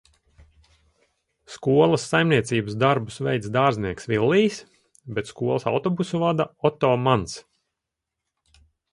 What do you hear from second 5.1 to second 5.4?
bet